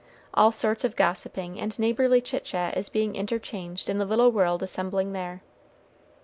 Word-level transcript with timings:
All 0.33 0.51
sorts 0.51 0.83
of 0.83 0.95
gossiping 0.95 1.59
and 1.59 1.77
neighborly 1.77 2.21
chit 2.21 2.43
chat 2.43 2.75
is 2.75 2.89
being 2.89 3.15
interchanged 3.15 3.87
in 3.87 3.99
the 3.99 4.05
little 4.05 4.31
world 4.31 4.63
assembling 4.63 5.13
there. 5.13 5.43